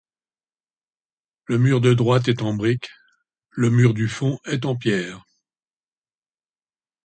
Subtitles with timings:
[1.45, 2.89] Le mur de droite est en brique,
[3.51, 5.25] le mur du fond est en pierre.